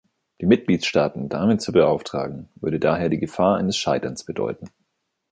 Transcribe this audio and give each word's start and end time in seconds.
Die 0.41 0.47
Mitgliedstaaten 0.47 1.29
damit 1.29 1.61
zu 1.61 1.71
beauftragen, 1.71 2.49
würde 2.55 2.79
daher 2.79 3.07
die 3.09 3.19
Gefahr 3.19 3.57
eines 3.57 3.77
Scheiterns 3.77 4.23
bedeuten. 4.23 4.71